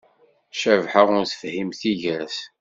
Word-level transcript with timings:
Cabḥa 0.59 1.01
ur 1.17 1.25
tefhim 1.29 1.69
tigert. 1.79 2.37